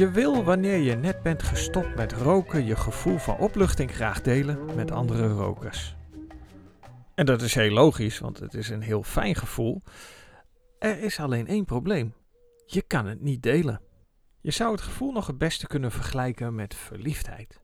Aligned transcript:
Je 0.00 0.10
wil 0.10 0.44
wanneer 0.44 0.76
je 0.76 0.94
net 0.94 1.22
bent 1.22 1.42
gestopt 1.42 1.94
met 1.96 2.12
roken 2.12 2.64
je 2.64 2.76
gevoel 2.76 3.18
van 3.18 3.38
opluchting 3.38 3.90
graag 3.94 4.20
delen 4.20 4.74
met 4.74 4.90
andere 4.90 5.28
rokers. 5.28 5.96
En 7.14 7.26
dat 7.26 7.42
is 7.42 7.54
heel 7.54 7.70
logisch, 7.70 8.18
want 8.18 8.38
het 8.38 8.54
is 8.54 8.68
een 8.68 8.82
heel 8.82 9.02
fijn 9.02 9.34
gevoel. 9.34 9.82
Er 10.78 10.98
is 10.98 11.20
alleen 11.20 11.46
één 11.46 11.64
probleem. 11.64 12.14
Je 12.66 12.82
kan 12.82 13.06
het 13.06 13.20
niet 13.20 13.42
delen. 13.42 13.80
Je 14.42 14.50
zou 14.50 14.72
het 14.72 14.80
gevoel 14.80 15.12
nog 15.12 15.26
het 15.26 15.38
beste 15.38 15.66
kunnen 15.66 15.90
vergelijken 15.90 16.54
met 16.54 16.74
verliefdheid. 16.74 17.60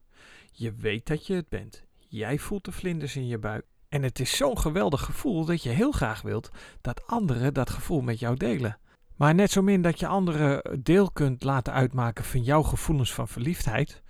Je 0.52 0.74
weet 0.74 1.06
dat 1.06 1.26
je 1.26 1.34
het 1.34 1.48
bent. 1.48 1.84
Jij 2.08 2.38
voelt 2.38 2.64
de 2.64 2.72
vlinders 2.72 3.16
in 3.16 3.26
je 3.26 3.38
buik. 3.38 3.64
En 3.88 4.02
het 4.02 4.20
is 4.20 4.36
zo'n 4.36 4.58
geweldig 4.58 5.04
gevoel 5.04 5.44
dat 5.44 5.62
je 5.62 5.68
heel 5.68 5.92
graag 5.92 6.22
wilt 6.22 6.50
dat 6.80 7.06
anderen 7.06 7.54
dat 7.54 7.70
gevoel 7.70 8.00
met 8.00 8.18
jou 8.18 8.36
delen. 8.36 8.78
Maar 9.16 9.34
net 9.34 9.50
zo 9.50 9.62
min 9.62 9.82
dat 9.82 10.00
je 10.00 10.06
anderen 10.06 10.80
deel 10.82 11.10
kunt 11.10 11.44
laten 11.44 11.72
uitmaken 11.72 12.24
van 12.24 12.42
jouw 12.42 12.62
gevoelens 12.62 13.14
van 13.14 13.28
verliefdheid, 13.28 14.02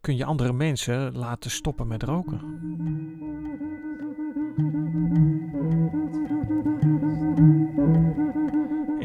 kun 0.00 0.16
je 0.16 0.24
andere 0.24 0.52
mensen 0.52 1.16
laten 1.16 1.50
stoppen 1.50 1.86
met 1.86 2.02
roken. 2.02 2.40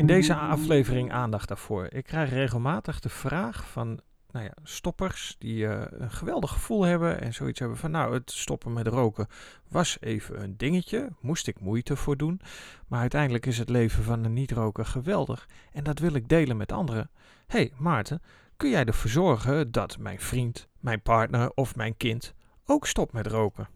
In 0.02 0.08
deze 0.08 0.36
aflevering 0.36 1.12
aandacht 1.12 1.48
daarvoor. 1.48 1.88
Ik 1.90 2.04
krijg 2.04 2.30
regelmatig 2.30 3.00
de 3.00 3.10
vraag 3.10 3.70
van 3.70 4.00
nou 4.32 4.46
ja, 4.46 4.54
stoppers 4.64 5.36
die 5.40 5.64
uh, 5.64 5.82
een 5.90 6.12
geweldig 6.12 6.52
gevoel 6.52 6.84
hebben 6.84 7.22
en 7.22 7.34
zoiets 7.34 7.60
hebben 7.60 7.78
van 7.78 7.92
nou 7.92 8.14
het 8.14 8.32
stoppen 8.32 8.74
met 8.74 8.88
roken 8.88 9.28
was 9.70 9.98
even 10.00 10.44
een 10.44 10.58
dingetje, 10.58 11.10
moest 11.20 11.48
ik 11.48 11.60
moeite 11.60 11.96
voor 11.96 12.18
doen, 12.18 12.42
maar 12.88 13.00
uiteindelijk 13.00 13.46
is 13.46 13.58
het 13.58 13.70
leven 13.70 14.04
van 14.04 14.24
een 14.24 14.34
niet-roker 14.34 14.86
geweldig 14.86 15.48
en 15.72 15.84
dat 15.84 16.00
wil 16.00 16.14
ik 16.14 16.30
delen 16.30 16.58
met 16.58 16.72
anderen. 16.72 17.10
Hé 17.48 17.58
hey, 17.58 17.72
Maarten, 17.78 18.22
kun 18.58 18.70
jij 18.70 18.86
ervoor 18.86 19.10
zorgen 19.10 19.72
dat 19.72 19.98
mijn 19.98 20.20
vriend, 20.20 20.68
mijn 20.80 21.02
partner 21.02 21.52
of 21.54 21.76
mijn 21.76 21.98
kind 21.98 22.34
ook 22.66 22.88
stopt 22.88 23.14
met 23.14 23.28
roken? 23.28 23.70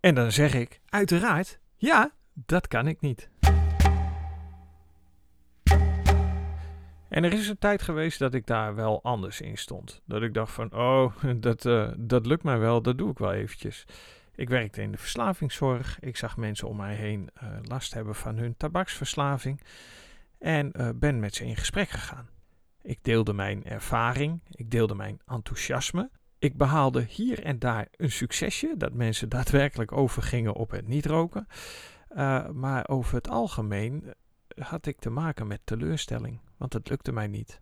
En 0.00 0.14
dan 0.14 0.32
zeg 0.32 0.54
ik 0.54 0.80
uiteraard 0.88 1.58
ja, 1.76 2.10
dat 2.32 2.68
kan 2.68 2.86
ik 2.86 3.00
niet. 3.00 3.30
En 7.10 7.24
er 7.24 7.32
is 7.32 7.48
een 7.48 7.58
tijd 7.58 7.82
geweest 7.82 8.18
dat 8.18 8.34
ik 8.34 8.46
daar 8.46 8.74
wel 8.74 9.02
anders 9.02 9.40
in 9.40 9.58
stond. 9.58 10.02
Dat 10.04 10.22
ik 10.22 10.34
dacht 10.34 10.52
van, 10.52 10.72
oh, 10.72 11.14
dat, 11.36 11.64
uh, 11.64 11.90
dat 11.98 12.26
lukt 12.26 12.42
mij 12.42 12.58
wel, 12.58 12.82
dat 12.82 12.98
doe 12.98 13.10
ik 13.10 13.18
wel 13.18 13.32
eventjes. 13.32 13.84
Ik 14.34 14.48
werkte 14.48 14.82
in 14.82 14.92
de 14.92 14.98
verslavingszorg. 14.98 16.00
Ik 16.00 16.16
zag 16.16 16.36
mensen 16.36 16.68
om 16.68 16.76
mij 16.76 16.94
heen 16.94 17.30
uh, 17.42 17.48
last 17.62 17.94
hebben 17.94 18.14
van 18.14 18.36
hun 18.36 18.56
tabaksverslaving. 18.56 19.60
En 20.38 20.72
uh, 20.76 20.88
ben 20.94 21.20
met 21.20 21.34
ze 21.34 21.44
in 21.44 21.56
gesprek 21.56 21.88
gegaan. 21.88 22.28
Ik 22.82 22.98
deelde 23.02 23.32
mijn 23.32 23.64
ervaring, 23.64 24.42
ik 24.50 24.70
deelde 24.70 24.94
mijn 24.94 25.20
enthousiasme. 25.26 26.10
Ik 26.38 26.56
behaalde 26.56 27.04
hier 27.08 27.44
en 27.44 27.58
daar 27.58 27.88
een 27.96 28.10
succesje, 28.10 28.74
dat 28.76 28.92
mensen 28.92 29.28
daadwerkelijk 29.38 29.92
overgingen 29.92 30.54
op 30.54 30.70
het 30.70 30.88
niet 30.88 31.06
roken. 31.06 31.46
maar 32.52 32.88
over 32.88 33.14
het 33.14 33.28
algemeen 33.28 34.14
had 34.62 34.86
ik 34.86 34.98
te 34.98 35.10
maken 35.10 35.46
met 35.46 35.60
teleurstelling 35.64 36.40
want 36.60 36.72
het 36.72 36.88
lukte 36.88 37.12
mij 37.12 37.26
niet. 37.26 37.60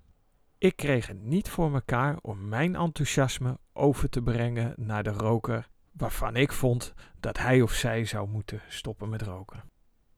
Ik 0.58 0.76
kreeg 0.76 1.06
het 1.06 1.22
niet 1.22 1.48
voor 1.48 1.70
mekaar 1.70 2.18
om 2.22 2.48
mijn 2.48 2.76
enthousiasme 2.76 3.58
over 3.72 4.08
te 4.08 4.22
brengen 4.22 4.74
naar 4.76 5.02
de 5.02 5.10
roker 5.10 5.68
waarvan 5.92 6.36
ik 6.36 6.52
vond 6.52 6.94
dat 7.20 7.38
hij 7.38 7.62
of 7.62 7.72
zij 7.72 8.04
zou 8.04 8.28
moeten 8.28 8.62
stoppen 8.68 9.08
met 9.08 9.22
roken. 9.22 9.62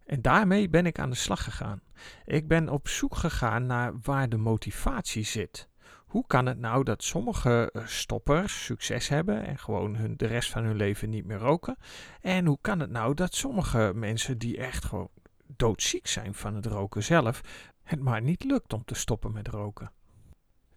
En 0.07 0.23
daarmee 0.23 0.69
ben 0.69 0.87
ik 0.87 0.99
aan 0.99 1.11
de 1.11 1.17
slag 1.17 1.45
gegaan. 1.45 1.81
Ik 2.25 2.49
ben 2.49 2.69
op 2.69 2.89
zoek 2.89 3.15
gegaan 3.15 3.67
naar 3.67 3.95
waar 4.03 4.29
de 4.29 4.37
motivatie 4.37 5.25
zit. 5.25 5.69
Hoe 6.07 6.27
kan 6.27 6.47
het 6.47 6.59
nou 6.59 6.85
dat 6.85 7.03
sommige 7.03 7.71
eh, 7.73 7.87
stoppers 7.87 8.65
succes 8.65 9.09
hebben 9.09 9.45
en 9.47 9.59
gewoon 9.59 9.97
hun, 9.97 10.17
de 10.17 10.27
rest 10.27 10.51
van 10.51 10.65
hun 10.65 10.77
leven 10.77 11.11
niet 11.11 11.25
meer 11.25 11.39
roken? 11.39 11.77
En 12.21 12.47
hoe 12.47 12.59
kan 12.61 12.81
het 12.81 12.91
nou 12.91 13.15
dat 13.15 13.35
sommige 13.35 13.93
mensen 13.95 14.39
die 14.39 14.57
echt 14.57 14.85
gewoon 14.85 15.11
doodziek 15.61 16.07
zijn 16.07 16.35
van 16.35 16.55
het 16.55 16.67
roken 16.67 17.03
zelf, 17.03 17.41
het 17.83 18.01
maar 18.01 18.23
niet 18.23 18.45
lukt 18.45 18.73
om 18.73 18.85
te 18.85 18.95
stoppen 18.95 19.33
met 19.33 19.49
roken. 19.49 19.93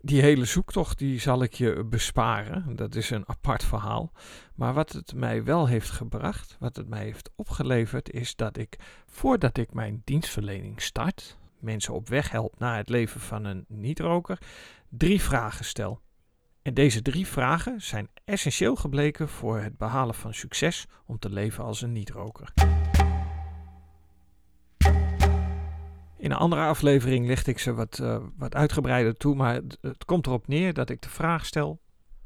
Die 0.01 0.21
hele 0.21 0.45
zoektocht 0.45 0.97
die 0.97 1.19
zal 1.19 1.43
ik 1.43 1.53
je 1.53 1.83
besparen. 1.83 2.75
Dat 2.75 2.95
is 2.95 3.09
een 3.09 3.29
apart 3.29 3.63
verhaal. 3.63 4.11
Maar 4.55 4.73
wat 4.73 4.91
het 4.91 5.13
mij 5.13 5.43
wel 5.43 5.67
heeft 5.67 5.89
gebracht, 5.89 6.55
wat 6.59 6.75
het 6.75 6.89
mij 6.89 7.03
heeft 7.03 7.29
opgeleverd, 7.35 8.11
is 8.11 8.35
dat 8.35 8.57
ik 8.57 8.75
voordat 9.05 9.57
ik 9.57 9.73
mijn 9.73 10.01
dienstverlening 10.03 10.81
start, 10.81 11.37
mensen 11.59 11.93
op 11.93 12.09
weg 12.09 12.31
help 12.31 12.59
naar 12.59 12.77
het 12.77 12.89
leven 12.89 13.21
van 13.21 13.45
een 13.45 13.65
niet-roker, 13.67 14.37
drie 14.89 15.21
vragen 15.21 15.65
stel. 15.65 16.01
En 16.61 16.73
deze 16.73 17.01
drie 17.01 17.27
vragen 17.27 17.81
zijn 17.81 18.09
essentieel 18.23 18.75
gebleken 18.75 19.29
voor 19.29 19.59
het 19.59 19.77
behalen 19.77 20.15
van 20.15 20.33
succes 20.33 20.85
om 21.05 21.19
te 21.19 21.29
leven 21.29 21.63
als 21.63 21.81
een 21.81 21.91
niet-roker. 21.91 22.53
In 26.23 26.31
een 26.31 26.37
andere 26.37 26.61
aflevering 26.61 27.27
licht 27.27 27.47
ik 27.47 27.59
ze 27.59 27.73
wat, 27.73 27.99
uh, 28.01 28.17
wat 28.37 28.55
uitgebreider 28.55 29.17
toe, 29.17 29.35
maar 29.35 29.61
het 29.81 30.05
komt 30.05 30.27
erop 30.27 30.47
neer 30.47 30.73
dat 30.73 30.89
ik 30.89 31.01
de 31.01 31.09
vraag 31.09 31.45
stel: 31.45 31.81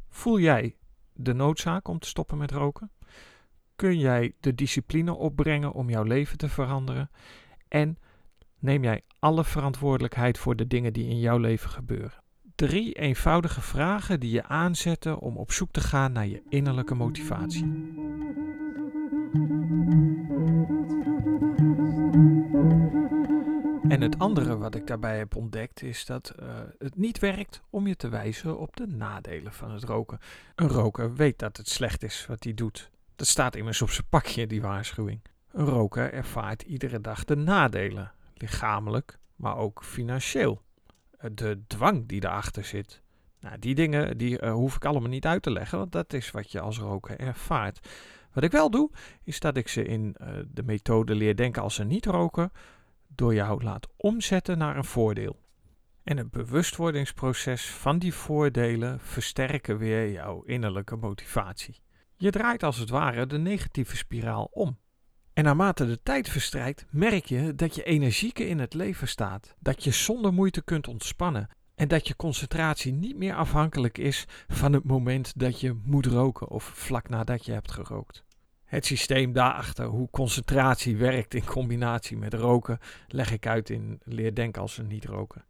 voel 0.10 0.40
jij 0.40 0.76
de 1.14 1.34
noodzaak 1.34 1.88
om 1.88 2.00
te 2.00 2.08
stoppen 2.08 2.38
met 2.38 2.52
roken? 2.52 2.92
Kun 3.76 3.98
jij 4.00 4.34
de 4.40 4.56
discipline 4.56 5.14
opbrengen 5.14 5.74
om 5.74 5.90
jouw 5.90 6.04
leven 6.04 6.38
te 6.38 6.50
veranderen? 6.50 7.10
En 7.68 7.98
neem 8.60 8.84
jij 8.84 9.02
alle 9.20 9.44
verantwoordelijkheid 9.44 10.38
voor 10.38 10.56
de 10.56 10.68
dingen 10.68 10.94
die 10.94 11.10
in 11.10 11.20
jouw 11.20 11.38
leven 11.38 11.70
gebeuren? 11.70 12.24
Drie 12.56 12.94
eenvoudige 12.94 13.62
vragen 13.62 14.20
die 14.20 14.32
je 14.32 14.44
aanzetten 14.44 15.20
om 15.20 15.38
op 15.38 15.52
zoek 15.52 15.72
te 15.72 15.82
gaan 15.82 16.12
naar 16.12 16.28
je 16.28 16.42
innerlijke 16.50 16.96
motivatie. 16.96 17.96
En 23.88 24.02
het 24.02 24.20
andere 24.20 24.58
wat 24.58 24.76
ik 24.76 24.88
daarbij 24.88 25.18
heb 25.18 25.36
ontdekt 25.36 25.82
is 25.82 26.06
dat 26.06 26.34
uh, 26.40 26.48
het 26.78 26.98
niet 26.98 27.20
werkt 27.20 27.62
om 27.70 27.88
je 27.88 27.96
te 27.96 28.10
wijzen 28.10 28.60
op 28.60 28.76
de 28.76 28.88
nadelen 28.88 29.54
van 29.54 29.72
het 29.72 29.84
roken. 29.84 30.20
Een 30.56 30.68
roker 30.68 31.16
weet 31.16 31.40
dat 31.40 31.58
het 31.58 31.70
slecht 31.70 32.04
is 32.04 32.26
wat 32.26 32.44
hij 32.44 32.54
doet. 32.54 32.92
Dat 33.16 33.28
staat 33.28 33.56
immers 33.56 33.82
op 33.82 33.90
zijn 33.90 34.08
pakje, 34.10 34.48
die 34.48 34.62
waarschuwing. 34.62 35.22
Een 35.52 35.66
roker 35.66 36.14
ervaart 36.14 36.62
iedere 36.62 37.02
dag 37.02 37.24
de 37.24 37.36
nadelen, 37.36 38.12
lichamelijk, 38.34 39.18
maar 39.36 39.58
ook 39.58 39.84
financieel. 39.84 40.62
Uh, 41.22 41.32
de 41.34 41.62
dwang 41.68 42.08
die 42.08 42.24
erachter 42.24 42.64
zit. 42.64 43.02
Nou, 43.40 43.60
die 43.60 43.76
dingen 43.76 44.18
die, 44.18 44.42
uh, 44.42 44.52
hoef 44.52 44.76
ik 44.76 44.86
allemaal 44.86 45.10
niet 45.10 45.26
uit 45.26 45.42
te 45.42 45.52
leggen, 45.52 45.78
want 45.78 45.92
dat 45.92 46.14
is 46.14 46.32
wat 46.32 46.52
je 46.52 46.60
als 46.60 46.80
roker 46.80 47.20
ervaart. 47.20 47.88
Wat 48.34 48.44
ik 48.44 48.52
wel 48.52 48.70
doe, 48.70 48.92
is 49.24 49.40
dat 49.40 49.58
ik 49.58 49.68
ze 49.68 49.84
in 49.84 50.16
de 50.48 50.64
methode 50.64 51.16
leer 51.16 51.36
denken 51.36 51.62
als 51.62 51.78
een 51.78 51.88
niet-roker 51.88 52.50
door 53.08 53.34
jou 53.34 53.64
laat 53.64 53.88
omzetten 53.98 54.58
naar 54.58 54.78
een 54.78 54.84
voordeel. 54.84 55.40
En 56.04 56.18
het 56.18 56.32
bewustwordingsproces 56.32 57.70
van 57.70 58.00
die 58.00 58.14
voordelen 58.14 59.00
versterken 59.00 59.78
weer 59.78 60.12
jouw 60.12 60.42
innerlijke 60.42 60.96
motivatie. 60.96 61.82
Je 62.16 62.32
draait 62.32 62.64
als 62.64 62.78
het 62.78 62.90
ware 62.90 63.28
de 63.28 63.38
negatieve 63.38 63.98
spiraal 63.98 64.50
om. 64.52 64.78
En 65.34 65.44
naarmate 65.44 65.86
de 65.86 66.04
tijd 66.04 66.30
verstrijkt, 66.30 66.86
merk 66.90 67.26
je 67.26 67.56
dat 67.56 67.76
je 67.76 67.84
energieker 67.84 68.48
in 68.48 68.60
het 68.60 68.74
leven 68.74 69.08
staat, 69.08 69.56
dat 69.60 69.84
je 69.84 69.92
zonder 69.92 70.34
moeite 70.34 70.62
kunt 70.62 70.88
ontspannen 70.88 71.50
en 71.76 71.88
dat 71.88 72.08
je 72.08 72.16
concentratie 72.16 72.94
niet 72.94 73.18
meer 73.18 73.36
afhankelijk 73.36 73.98
is 73.98 74.26
van 74.48 74.74
het 74.74 74.84
moment 74.84 75.40
dat 75.40 75.60
je 75.60 75.82
moet 75.84 76.06
roken 76.06 76.48
of 76.48 76.64
vlak 76.64 77.10
nadat 77.10 77.46
je 77.46 77.52
hebt 77.52 77.72
gerookt. 77.72 78.26
Het 78.68 78.86
systeem 78.86 79.34
daarachter, 79.34 79.86
hoe 79.86 80.10
concentratie 80.10 80.98
werkt 80.98 81.34
in 81.34 81.46
combinatie 81.46 82.18
met 82.18 82.34
roken, 82.34 82.80
leg 83.08 83.32
ik 83.32 83.48
uit 83.48 83.70
in 83.70 84.00
Leer 84.04 84.36
denken 84.36 84.62
als 84.62 84.78
een 84.78 84.88
niet 84.88 85.06
roken. 85.06 85.46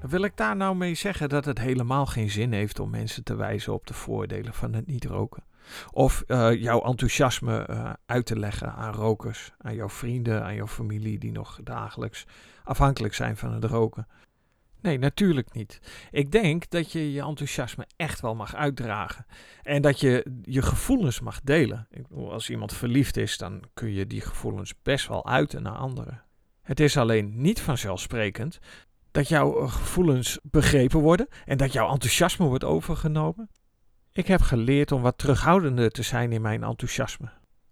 Wil 0.00 0.22
ik 0.22 0.36
daar 0.36 0.56
nou 0.56 0.76
mee 0.76 0.94
zeggen 0.94 1.28
dat 1.28 1.44
het 1.44 1.58
helemaal 1.58 2.06
geen 2.06 2.30
zin 2.30 2.52
heeft 2.52 2.78
om 2.78 2.90
mensen 2.90 3.24
te 3.24 3.34
wijzen 3.34 3.72
op 3.72 3.86
de 3.86 3.94
voordelen 3.94 4.54
van 4.54 4.72
het 4.72 4.86
niet 4.86 5.04
roken? 5.04 5.44
Of 5.90 6.24
uh, 6.26 6.62
jouw 6.62 6.80
enthousiasme 6.80 7.66
uh, 7.70 7.92
uit 8.06 8.26
te 8.26 8.38
leggen 8.38 8.74
aan 8.74 8.94
rokers, 8.94 9.52
aan 9.58 9.74
jouw 9.74 9.88
vrienden, 9.88 10.44
aan 10.44 10.54
jouw 10.54 10.66
familie 10.66 11.18
die 11.18 11.32
nog 11.32 11.60
dagelijks 11.62 12.26
afhankelijk 12.64 13.14
zijn 13.14 13.36
van 13.36 13.52
het 13.52 13.64
roken? 13.64 14.06
Nee, 14.86 14.98
natuurlijk 14.98 15.52
niet. 15.52 15.80
Ik 16.10 16.32
denk 16.32 16.70
dat 16.70 16.92
je 16.92 17.12
je 17.12 17.20
enthousiasme 17.20 17.86
echt 17.96 18.20
wel 18.20 18.34
mag 18.34 18.54
uitdragen. 18.54 19.26
En 19.62 19.82
dat 19.82 20.00
je 20.00 20.26
je 20.42 20.62
gevoelens 20.62 21.20
mag 21.20 21.40
delen. 21.40 21.88
Als 22.14 22.50
iemand 22.50 22.72
verliefd 22.72 23.16
is, 23.16 23.38
dan 23.38 23.62
kun 23.74 23.92
je 23.92 24.06
die 24.06 24.20
gevoelens 24.20 24.74
best 24.82 25.08
wel 25.08 25.26
uiten 25.26 25.62
naar 25.62 25.76
anderen. 25.76 26.22
Het 26.62 26.80
is 26.80 26.96
alleen 26.96 27.40
niet 27.40 27.60
vanzelfsprekend 27.60 28.58
Dat 29.10 29.28
jouw 29.28 29.60
eh, 29.60 29.72
gevoelens 29.72 30.38
begrepen 30.42 31.00
worden 31.00 31.28
en 31.44 31.56
dat 31.56 31.72
jouw 31.72 31.90
enthousiasme 31.90 32.46
wordt 32.46 32.64
overgenomen. 32.64 33.50
Ik 34.12 34.26
heb 34.26 34.40
geleerd 34.40 34.92
om 34.92 35.02
wat 35.02 35.18
terughoudender 35.18 35.90
te 35.90 36.02
zijn 36.02 36.32
in 36.32 36.42
mijn 36.42 36.62
enthousiasme. 36.62 37.28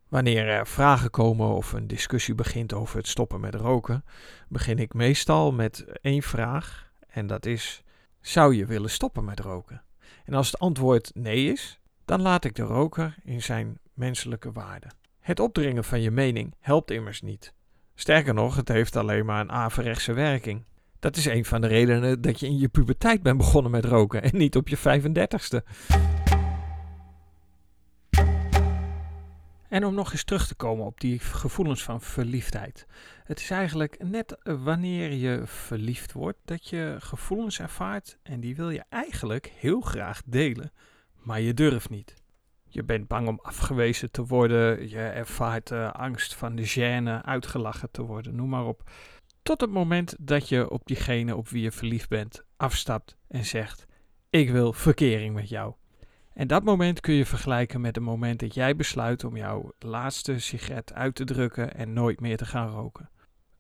Wanneer 0.08 0.48
er 0.48 0.66
vragen 0.66 1.10
komen 1.10 1.48
of 1.48 1.72
een 1.72 1.86
discussie 1.86 2.34
begint 2.34 2.72
over 2.72 2.96
het 2.96 3.08
stoppen 3.08 3.40
met 3.40 3.54
roken, 3.54 4.04
begin 4.48 4.78
ik 4.78 4.94
meestal 4.94 5.52
met 5.52 5.84
één 6.00 6.22
vraag 6.22 6.84
en 7.14 7.26
dat 7.26 7.46
is: 7.46 7.82
zou 8.20 8.54
je 8.54 8.66
willen 8.66 8.90
stoppen 8.90 9.24
met 9.24 9.40
roken? 9.40 9.82
En 10.24 10.34
als 10.34 10.46
het 10.46 10.60
antwoord 10.60 11.10
nee 11.14 11.52
is, 11.52 11.80
dan 12.04 12.22
laat 12.22 12.44
ik 12.44 12.54
de 12.54 12.62
roker 12.62 13.14
in 13.22 13.42
zijn 13.42 13.78
menselijke 13.92 14.52
waarde. 14.52 14.86
Het 15.20 15.40
opdringen 15.40 15.84
van 15.84 16.00
je 16.00 16.10
mening 16.10 16.54
helpt 16.60 16.90
immers 16.90 17.22
niet. 17.22 17.54
Sterker 17.94 18.34
nog, 18.34 18.56
het 18.56 18.68
heeft 18.68 18.96
alleen 18.96 19.24
maar 19.24 19.40
een 19.40 19.52
averechtse 19.52 20.12
werking. 20.12 20.64
Dat 20.98 21.16
is 21.16 21.24
een 21.24 21.44
van 21.44 21.60
de 21.60 21.66
redenen 21.66 22.20
dat 22.20 22.40
je 22.40 22.46
in 22.46 22.58
je 22.58 22.68
puberteit 22.68 23.22
bent 23.22 23.36
begonnen 23.36 23.70
met 23.70 23.84
roken 23.84 24.22
en 24.22 24.36
niet 24.36 24.56
op 24.56 24.68
je 24.68 24.78
35ste. 24.78 26.13
En 29.74 29.84
om 29.84 29.94
nog 29.94 30.12
eens 30.12 30.24
terug 30.24 30.46
te 30.46 30.54
komen 30.54 30.86
op 30.86 31.00
die 31.00 31.18
gevoelens 31.18 31.82
van 31.82 32.00
verliefdheid. 32.00 32.86
Het 33.24 33.38
is 33.38 33.50
eigenlijk 33.50 33.96
net 34.04 34.36
wanneer 34.42 35.12
je 35.12 35.42
verliefd 35.44 36.12
wordt 36.12 36.38
dat 36.44 36.68
je 36.68 36.96
gevoelens 36.98 37.60
ervaart 37.60 38.18
en 38.22 38.40
die 38.40 38.56
wil 38.56 38.70
je 38.70 38.84
eigenlijk 38.88 39.46
heel 39.46 39.80
graag 39.80 40.22
delen, 40.26 40.72
maar 41.14 41.40
je 41.40 41.54
durft 41.54 41.90
niet. 41.90 42.14
Je 42.68 42.84
bent 42.84 43.08
bang 43.08 43.28
om 43.28 43.40
afgewezen 43.42 44.10
te 44.10 44.24
worden, 44.26 44.88
je 44.88 44.98
ervaart 44.98 45.70
uh, 45.70 45.92
angst 45.92 46.34
van 46.34 46.54
de 46.54 46.68
gêne, 46.68 47.24
uitgelachen 47.24 47.90
te 47.90 48.02
worden, 48.02 48.34
noem 48.34 48.48
maar 48.48 48.66
op. 48.66 48.90
Tot 49.42 49.60
het 49.60 49.70
moment 49.70 50.16
dat 50.18 50.48
je 50.48 50.70
op 50.70 50.86
diegene 50.86 51.36
op 51.36 51.48
wie 51.48 51.62
je 51.62 51.72
verliefd 51.72 52.08
bent 52.08 52.44
afstapt 52.56 53.16
en 53.28 53.44
zegt: 53.44 53.86
Ik 54.30 54.50
wil 54.50 54.72
verkering 54.72 55.34
met 55.34 55.48
jou. 55.48 55.74
En 56.34 56.46
dat 56.46 56.64
moment 56.64 57.00
kun 57.00 57.14
je 57.14 57.26
vergelijken 57.26 57.80
met 57.80 57.94
het 57.94 58.04
moment 58.04 58.40
dat 58.40 58.54
jij 58.54 58.76
besluit 58.76 59.24
om 59.24 59.36
jouw 59.36 59.72
laatste 59.78 60.38
sigaret 60.38 60.92
uit 60.92 61.14
te 61.14 61.24
drukken 61.24 61.74
en 61.74 61.92
nooit 61.92 62.20
meer 62.20 62.36
te 62.36 62.46
gaan 62.46 62.68
roken. 62.68 63.10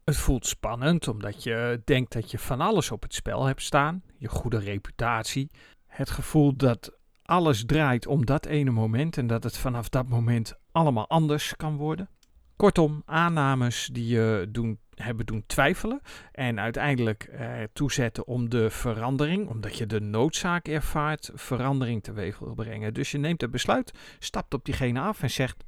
Het 0.04 0.16
voelt 0.16 0.46
spannend 0.46 1.08
omdat 1.08 1.42
je 1.42 1.82
denkt 1.84 2.12
dat 2.12 2.30
je 2.30 2.38
van 2.38 2.60
alles 2.60 2.90
op 2.90 3.02
het 3.02 3.14
spel 3.14 3.44
hebt 3.44 3.62
staan, 3.62 4.02
je 4.18 4.28
goede 4.28 4.58
reputatie, 4.58 5.50
het 5.86 6.10
gevoel 6.10 6.56
dat 6.56 6.92
alles 7.22 7.64
draait 7.64 8.06
om 8.06 8.26
dat 8.26 8.46
ene 8.46 8.70
moment 8.70 9.16
en 9.16 9.26
dat 9.26 9.44
het 9.44 9.56
vanaf 9.56 9.88
dat 9.88 10.08
moment 10.08 10.54
allemaal 10.72 11.08
anders 11.08 11.56
kan 11.56 11.76
worden. 11.76 12.08
Kortom, 12.56 13.02
aannames 13.04 13.88
die 13.92 14.06
je 14.06 14.48
doen, 14.50 14.78
hebben 14.94 15.26
doen 15.26 15.44
twijfelen 15.46 16.00
en 16.32 16.60
uiteindelijk 16.60 17.22
ertoe 17.22 17.82
toezetten 17.84 18.26
om 18.26 18.48
de 18.48 18.70
verandering, 18.70 19.48
omdat 19.48 19.78
je 19.78 19.86
de 19.86 20.00
noodzaak 20.00 20.68
ervaart, 20.68 21.30
verandering 21.34 22.02
teweeg 22.02 22.38
wil 22.38 22.54
brengen. 22.54 22.94
Dus 22.94 23.10
je 23.10 23.18
neemt 23.18 23.40
het 23.40 23.50
besluit, 23.50 23.92
stapt 24.18 24.54
op 24.54 24.64
diegene 24.64 25.00
af 25.00 25.22
en 25.22 25.30
zegt: 25.30 25.64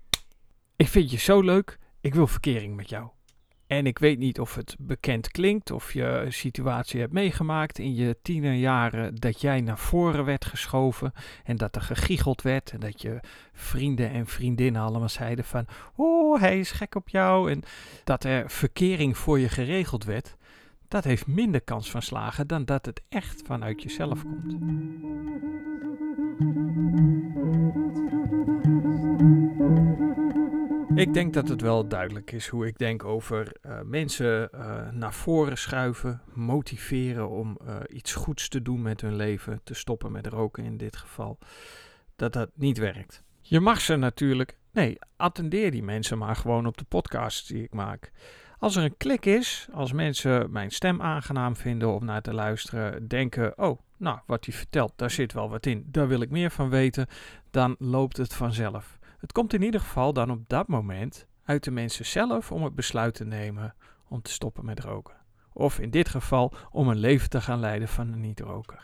Ik 0.77 0.89
vind 0.89 1.11
je 1.11 1.19
zo 1.19 1.41
leuk, 1.41 1.79
ik 2.01 2.15
wil 2.15 2.27
verkering 2.27 2.77
met 2.77 2.89
jou. 2.89 3.09
En 3.67 3.87
ik 3.87 3.99
weet 3.99 4.19
niet 4.19 4.41
of 4.41 4.55
het 4.55 4.77
bekend 4.79 5.31
klinkt, 5.31 5.71
of 5.71 5.93
je 5.93 6.05
een 6.05 6.33
situatie 6.33 7.01
hebt 7.01 7.13
meegemaakt 7.13 7.79
in 7.79 7.95
je 7.95 8.17
tienerjaren 8.23 9.15
dat 9.15 9.41
jij 9.41 9.61
naar 9.61 9.79
voren 9.79 10.25
werd 10.25 10.45
geschoven 10.45 11.13
en 11.45 11.57
dat 11.57 11.77
er 11.77 11.83
gegiegeld 11.83 12.43
werd 12.43 12.71
en 12.71 12.81
dat 12.81 13.03
je 13.03 13.21
vrienden 13.53 14.11
en 14.11 14.27
vriendinnen 14.27 14.83
allemaal 14.83 15.09
zeiden 15.09 15.45
van, 15.45 15.67
oh 15.95 16.41
hij 16.41 16.59
is 16.59 16.71
gek 16.71 16.95
op 16.95 17.09
jou 17.09 17.51
en 17.51 17.63
dat 18.05 18.25
er 18.25 18.51
verkering 18.51 19.19
voor 19.19 19.39
je 19.39 19.49
geregeld 19.49 20.05
werd. 20.05 20.37
Dat 20.89 21.05
heeft 21.05 21.27
minder 21.27 21.61
kans 21.61 21.91
van 21.91 22.03
slagen 22.03 22.47
dan 22.47 22.65
dat 22.65 22.87
het 22.87 23.03
echt 23.09 23.43
vanuit 23.47 23.83
jezelf 23.83 24.23
komt. 24.23 24.57
Ik 30.97 31.15
denk 31.15 31.35
dat 31.35 31.49
het 31.49 31.61
wel 31.61 31.89
duidelijk 31.89 32.33
is 32.33 32.49
hoe 32.49 32.67
ik 32.67 32.79
denk 32.79 33.05
over 33.05 33.53
uh, 33.67 33.81
mensen 33.81 34.49
uh, 34.55 34.91
naar 34.91 35.15
voren 35.15 35.59
schuiven, 35.59 36.21
motiveren 36.35 37.29
om 37.29 37.59
uh, 37.67 37.77
iets 37.89 38.15
goeds 38.15 38.49
te 38.49 38.63
doen 38.63 38.83
met 38.83 39.01
hun 39.01 39.17
leven, 39.17 39.61
te 39.65 39.75
stoppen 39.75 40.13
met 40.13 40.27
roken 40.27 40.65
in 40.65 40.77
dit 40.77 40.97
geval, 40.97 41.39
dat 42.17 42.33
dat 42.33 42.51
niet 42.55 42.79
werkt. 42.79 43.23
Je 43.41 43.61
mag 43.61 43.81
ze 43.81 43.97
natuurlijk, 43.97 44.57
nee, 44.73 44.99
attendeer 45.17 45.71
die 45.71 45.83
mensen 45.83 46.19
maar 46.19 46.37
gewoon 46.37 46.67
op 46.67 46.77
de 46.77 46.85
podcast 46.85 47.49
die 47.49 47.63
ik 47.63 47.73
maak. 47.73 48.13
Als 48.59 48.77
er 48.77 48.85
een 48.85 48.97
klik 48.97 49.27
is, 49.27 49.69
als 49.73 49.93
mensen 49.93 50.51
mijn 50.51 50.71
stem 50.71 51.03
aangenaam 51.03 51.57
vinden 51.57 51.95
om 51.95 52.05
naar 52.05 52.23
te 52.23 52.35
luisteren, 52.35 53.09
denken: 53.09 53.59
oh, 53.59 53.79
nou, 53.97 54.19
wat 54.27 54.45
hij 54.45 54.55
vertelt, 54.55 54.93
daar 54.97 55.11
zit 55.11 55.33
wel 55.33 55.51
wat 55.51 55.67
in, 55.67 55.85
daar 55.87 56.09
wil 56.09 56.21
ik 56.21 56.31
meer 56.31 56.51
van 56.51 56.69
weten, 56.71 57.07
dan 57.51 57.77
loopt 57.79 58.17
het 58.17 58.35
vanzelf. 58.35 58.99
Het 59.19 59.33
komt 59.33 59.53
in 59.53 59.63
ieder 59.63 59.81
geval 59.81 60.13
dan 60.13 60.31
op 60.31 60.49
dat 60.49 60.69
moment 60.69 61.27
uit 61.45 61.65
de 61.65 61.71
mensen 61.71 62.07
zelf 62.07 62.53
om 62.53 62.65
het 62.65 62.75
besluit 62.75 63.15
te 63.15 63.25
nemen 63.25 63.75
om 64.09 64.23
te 64.23 64.31
stoppen 64.31 64.65
met 64.65 64.81
roken. 64.81 65.17
Of 65.53 65.79
in 65.79 65.91
dit 65.91 66.09
geval 66.09 66.55
om 66.71 66.89
een 66.89 66.99
leven 66.99 67.31
te 67.31 67.41
gaan 67.41 67.61
leiden 67.61 67.89
van 67.89 68.13
een 68.13 68.21
niet-roker. 68.21 68.83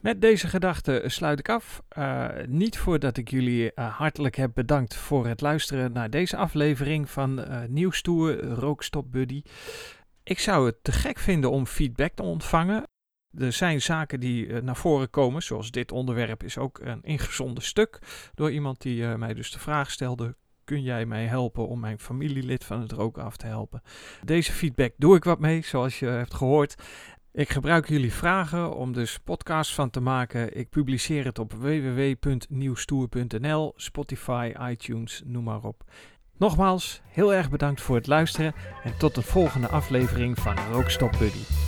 Met 0.00 0.20
deze 0.20 0.48
gedachte 0.48 1.02
sluit 1.06 1.38
ik 1.38 1.48
af. 1.48 1.82
Uh, 1.98 2.28
niet 2.46 2.78
voordat 2.78 3.16
ik 3.16 3.30
jullie 3.30 3.72
uh, 3.74 3.96
hartelijk 3.96 4.36
heb 4.36 4.50
bedankt 4.54 4.94
voor 4.94 5.26
het 5.26 5.40
luisteren 5.40 5.92
naar 5.92 6.10
deze 6.10 6.36
aflevering 6.36 7.10
van 7.10 7.38
uh, 7.38 7.62
Nieuwstoer 7.68 8.42
Rookstop 8.42 9.12
Buddy. 9.12 9.42
Ik 10.22 10.38
zou 10.38 10.66
het 10.66 10.76
te 10.82 10.92
gek 10.92 11.18
vinden 11.18 11.50
om 11.50 11.66
feedback 11.66 12.14
te 12.14 12.22
ontvangen. 12.22 12.82
Er 13.38 13.52
zijn 13.52 13.82
zaken 13.82 14.20
die 14.20 14.46
uh, 14.46 14.60
naar 14.60 14.76
voren 14.76 15.10
komen, 15.10 15.42
zoals 15.42 15.70
dit 15.70 15.92
onderwerp 15.92 16.42
is 16.42 16.58
ook 16.58 16.78
een 16.82 17.02
ingezonden 17.02 17.62
stuk 17.62 17.98
door 18.34 18.50
iemand 18.50 18.82
die 18.82 19.02
uh, 19.02 19.14
mij 19.14 19.34
dus 19.34 19.50
de 19.50 19.58
vraag 19.58 19.90
stelde: 19.90 20.36
kun 20.64 20.82
jij 20.82 21.06
mij 21.06 21.26
helpen 21.26 21.68
om 21.68 21.80
mijn 21.80 21.98
familielid 21.98 22.64
van 22.64 22.80
het 22.80 22.92
roken 22.92 23.22
af 23.22 23.36
te 23.36 23.46
helpen? 23.46 23.82
Deze 24.24 24.52
feedback 24.52 24.92
doe 24.96 25.16
ik 25.16 25.24
wat 25.24 25.40
mee, 25.40 25.62
zoals 25.62 25.98
je 25.98 26.06
hebt 26.06 26.34
gehoord. 26.34 26.74
Ik 27.32 27.48
gebruik 27.48 27.88
jullie 27.88 28.12
vragen 28.12 28.76
om 28.76 28.92
dus 28.92 29.18
podcasts 29.18 29.74
van 29.74 29.90
te 29.90 30.00
maken. 30.00 30.56
Ik 30.56 30.68
publiceer 30.68 31.24
het 31.24 31.38
op 31.38 31.52
www.nieuwstoer.nl, 31.52 33.72
Spotify, 33.76 34.52
iTunes, 34.70 35.22
noem 35.24 35.44
maar 35.44 35.62
op. 35.62 35.84
Nogmaals, 36.38 37.00
heel 37.04 37.34
erg 37.34 37.50
bedankt 37.50 37.80
voor 37.80 37.96
het 37.96 38.06
luisteren 38.06 38.54
en 38.84 38.98
tot 38.98 39.14
de 39.14 39.22
volgende 39.22 39.68
aflevering 39.68 40.38
van 40.38 40.56
Rookstop 40.72 41.10
Buddy. 41.18 41.63